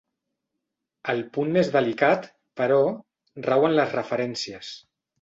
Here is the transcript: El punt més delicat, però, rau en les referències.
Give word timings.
El 1.13 1.21
punt 1.35 1.53
més 1.59 1.69
delicat, 1.77 2.27
però, 2.63 2.81
rau 3.49 3.71
en 3.71 3.81
les 3.81 3.99
referències. 4.03 4.77